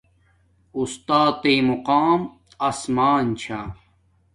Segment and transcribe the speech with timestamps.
[0.77, 2.19] اُستات تݵ مقام
[2.69, 3.61] اسمان چھا